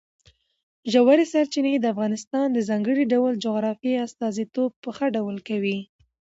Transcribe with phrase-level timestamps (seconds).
[0.91, 5.77] ژورې سرچینې د افغانستان د ځانګړي ډول جغرافیې استازیتوب په ښه ډول کوي.